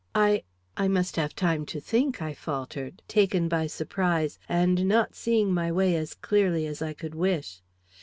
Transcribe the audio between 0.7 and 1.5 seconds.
I must have